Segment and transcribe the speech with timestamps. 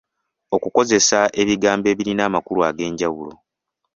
[0.55, 3.31] Okukozesa ebigambo ebirina amakulu ag’enjawulo.